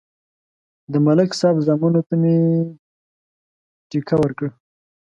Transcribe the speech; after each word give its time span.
د 0.91 0.93
ملک 1.05 1.29
صاحب 1.39 1.57
زامنو 1.67 2.01
ته 2.07 2.15
مې 2.21 2.35
ټېکه 3.89 4.15
ورکړه. 4.21 4.49